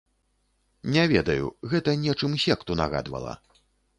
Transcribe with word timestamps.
Не 0.95 1.01
ведаю, 1.11 1.51
гэта 1.75 1.95
нечым 2.07 2.33
секту 2.47 2.79
нагадвала. 2.83 3.37